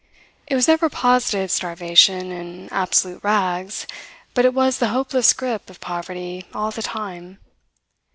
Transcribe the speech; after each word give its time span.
It 0.47 0.55
was 0.55 0.67
never 0.67 0.89
positive 0.89 1.51
starvation 1.51 2.31
and 2.31 2.73
absolute 2.73 3.23
rags, 3.23 3.85
but 4.33 4.45
it 4.45 4.53
was 4.55 4.79
the 4.79 4.87
hopeless 4.87 5.31
grip 5.31 5.69
of 5.69 5.79
poverty 5.79 6.47
all 6.55 6.71
the 6.71 6.81
time. 6.81 7.37